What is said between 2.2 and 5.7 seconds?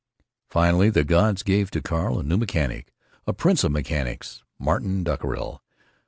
new mechanic, a prince of mechanics, Martin Dockerill.